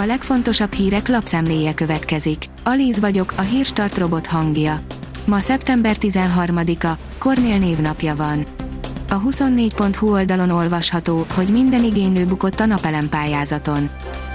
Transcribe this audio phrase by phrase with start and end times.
[0.00, 2.44] A legfontosabb hírek lapszemléje következik.
[2.64, 4.80] Alíz vagyok, a hírstart robot hangja.
[5.24, 8.46] Ma szeptember 13-a, Kornél névnapja van.
[9.08, 13.90] A 24.hu oldalon olvasható, hogy minden igénylő bukott a napelem pályázaton.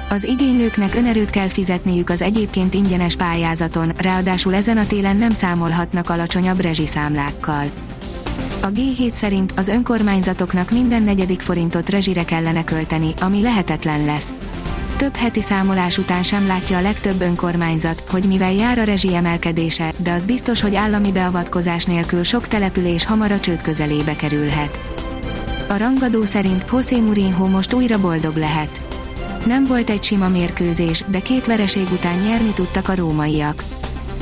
[0.09, 6.09] Az igénylőknek önerőt kell fizetniük az egyébként ingyenes pályázaton, ráadásul ezen a télen nem számolhatnak
[6.09, 7.65] alacsonyabb rezsiszámlákkal.
[8.61, 14.33] A G7 szerint az önkormányzatoknak minden negyedik forintot rezsire kellene költeni, ami lehetetlen lesz.
[15.03, 19.91] Több heti számolás után sem látja a legtöbb önkormányzat, hogy mivel jár a rezsi emelkedése,
[19.97, 24.79] de az biztos, hogy állami beavatkozás nélkül sok település hamar a csőd közelébe kerülhet.
[25.69, 28.81] A rangadó szerint José Mourinho most újra boldog lehet.
[29.45, 33.63] Nem volt egy sima mérkőzés, de két vereség után nyerni tudtak a rómaiak.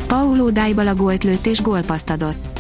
[0.08, 2.60] Paulo Dybala gólt lőtt és gólpaszt adott.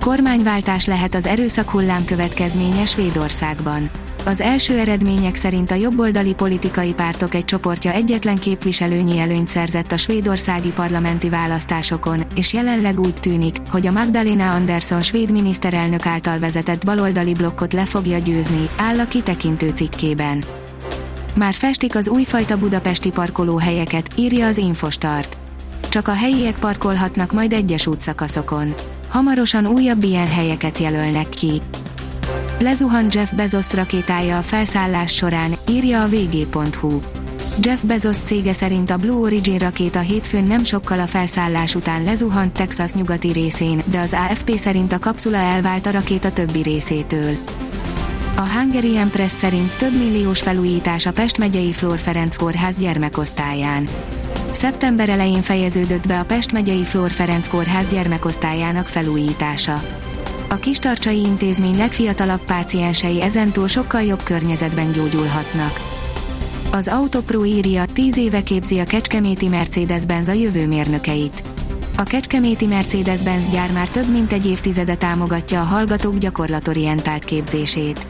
[0.00, 3.90] Kormányváltás lehet az erőszak hullám következménye Svédországban.
[4.24, 9.96] Az első eredmények szerint a jobboldali politikai pártok egy csoportja egyetlen képviselőnyi előnyt szerzett a
[9.96, 16.84] svédországi parlamenti választásokon, és jelenleg úgy tűnik, hogy a Magdalena Andersson svéd miniszterelnök által vezetett
[16.84, 20.44] baloldali blokkot le fogja győzni, áll a kitekintő cikkében.
[21.36, 25.36] Már festik az újfajta budapesti parkolóhelyeket, írja az Infostart.
[25.88, 28.74] Csak a helyiek parkolhatnak majd egyes útszakaszokon.
[29.08, 31.60] Hamarosan újabb ilyen helyeket jelölnek ki.
[32.62, 37.00] Lezuhan Jeff Bezos rakétája a felszállás során, írja a vg.hu.
[37.60, 42.52] Jeff Bezos cége szerint a Blue Origin rakéta hétfőn nem sokkal a felszállás után lezuhant
[42.52, 47.36] Texas nyugati részén, de az AFP szerint a kapszula elvált a rakéta többi részétől.
[48.36, 53.88] A Hungarian Press szerint több milliós felújítás a Pest megyei Flór Ferenc kórház gyermekosztályán.
[54.50, 59.82] Szeptember elején fejeződött be a Pest megyei Flór Ferenc kórház gyermekosztályának felújítása.
[60.52, 65.80] A Kistarcsai Intézmény legfiatalabb páciensei ezentúl sokkal jobb környezetben gyógyulhatnak.
[66.72, 71.42] Az Autopro írja, 10 éve képzi a Kecskeméti Mercedes-Benz a jövő mérnökeit.
[71.96, 78.06] A Kecskeméti Mercedes-Benz gyár már több mint egy évtizede támogatja a hallgatók gyakorlatorientált képzését.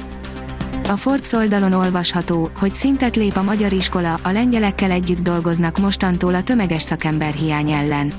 [0.88, 6.34] A Forbes oldalon olvasható, hogy szintet lép a magyar iskola, a lengyelekkel együtt dolgoznak mostantól
[6.34, 8.12] a tömeges szakember hiány ellen.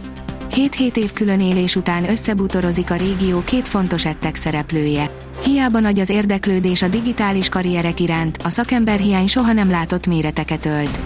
[0.56, 5.16] 7-7 év külön élés után összebutorozik a régió két fontos ettek szereplője.
[5.44, 11.00] Hiába nagy az érdeklődés a digitális karrierek iránt, a szakemberhiány soha nem látott méreteket ölt.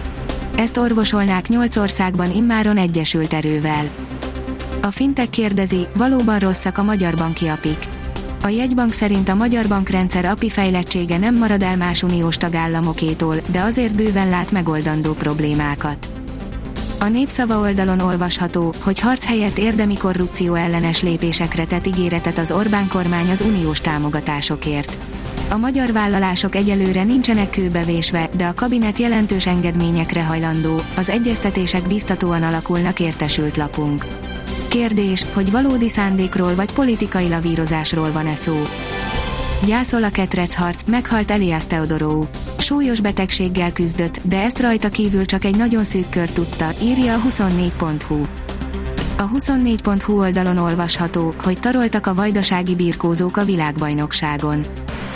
[0.56, 3.90] Ezt orvosolnák 8 országban immáron egyesült erővel.
[4.82, 7.80] A fintek kérdezi, valóban rosszak a magyar banki apik.
[8.44, 13.62] A jegybank szerint a magyar bankrendszer API fejlettsége nem marad el más uniós tagállamokétól, de
[13.62, 16.08] azért bőven lát megoldandó problémákat.
[17.00, 22.88] A népszava oldalon olvasható, hogy harc helyett érdemi korrupció ellenes lépésekre tett ígéretet az Orbán
[22.88, 24.98] kormány az uniós támogatásokért.
[25.50, 32.44] A magyar vállalások egyelőre nincsenek kőbevésve, de a kabinet jelentős engedményekre hajlandó, az egyeztetések biztatóan
[32.44, 34.06] alakulnak értesült lapunk.
[34.68, 38.64] Kérdés, hogy valódi szándékról vagy politikai lavírozásról van-e szó.
[39.66, 40.10] Gyászol a
[40.56, 42.26] harc, meghalt Elias Teodorou.
[42.58, 47.22] Súlyos betegséggel küzdött, de ezt rajta kívül csak egy nagyon szűk kör tudta, írja a
[47.30, 48.26] 24.hu.
[49.18, 54.66] A 24.hu oldalon olvasható, hogy taroltak a vajdasági birkózók a világbajnokságon.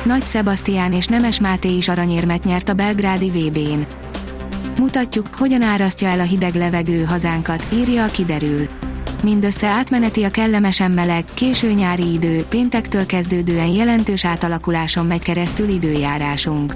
[0.03, 3.85] Nagy Sebastián és Nemes Máté is aranyérmet nyert a belgrádi VB-n.
[4.77, 8.67] Mutatjuk, hogyan árasztja el a hideg levegő hazánkat, írja a kiderül
[9.23, 16.75] mindössze átmeneti a kellemesen meleg, késő nyári idő, péntektől kezdődően jelentős átalakuláson megy keresztül időjárásunk.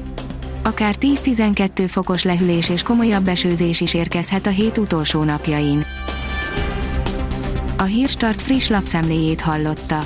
[0.63, 5.85] Akár 10-12 fokos lehűlés és komolyabb esőzés is érkezhet a hét utolsó napjain.
[7.77, 10.05] A Hírstart friss lapszemléjét hallotta.